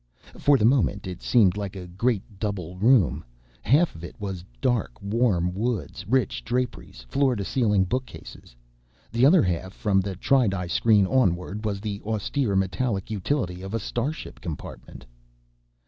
For 0.35 0.57
the 0.57 0.65
moment, 0.65 1.05
it 1.05 1.21
seemed 1.21 1.57
like 1.57 1.75
a 1.75 1.85
great 1.85 2.23
double 2.39 2.75
room: 2.75 3.23
half 3.61 3.93
of 3.93 4.03
it 4.03 4.19
was 4.19 4.43
dark, 4.59 4.99
warm 4.99 5.53
woods, 5.53 6.07
rich 6.07 6.43
draperies, 6.43 7.03
floor 7.03 7.35
to 7.35 7.45
ceiling 7.45 7.83
bookcases. 7.83 8.55
The 9.11 9.27
other 9.27 9.43
half, 9.43 9.73
from 9.73 10.01
the 10.01 10.15
tri 10.15 10.47
di 10.47 10.65
screen 10.65 11.05
onward, 11.05 11.63
was 11.65 11.81
the 11.81 12.01
austere, 12.01 12.55
metallic 12.55 13.11
utility 13.11 13.61
of 13.61 13.75
a 13.75 13.79
starship 13.79 14.41
compartment. 14.41 15.05